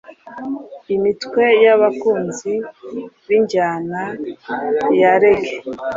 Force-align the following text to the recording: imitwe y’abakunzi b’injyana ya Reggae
imitwe 0.95 1.43
y’abakunzi 1.63 2.53
b’injyana 3.27 4.01
ya 4.99 5.13
Reggae 5.21 5.53